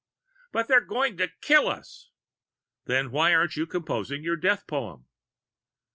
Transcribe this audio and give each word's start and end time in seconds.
"But 0.51 0.67
they're 0.67 0.81
going 0.83 1.15
to 1.17 1.27
kill 1.41 1.67
us!" 1.67 2.09
"Then 2.85 3.11
why 3.11 3.35
aren't 3.35 3.55
you 3.55 3.67
composing 3.67 4.23
your 4.23 4.35
death 4.35 4.65
poem?" 4.65 5.05